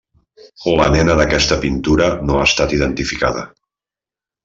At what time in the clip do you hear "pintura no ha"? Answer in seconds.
1.67-2.49